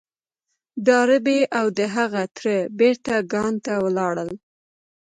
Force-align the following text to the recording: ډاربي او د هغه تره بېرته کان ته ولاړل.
ډاربي 0.85 1.39
او 1.59 1.65
د 1.77 1.79
هغه 1.95 2.21
تره 2.35 2.55
بېرته 2.79 3.13
کان 3.31 3.53
ته 3.65 3.73
ولاړل. 3.85 4.29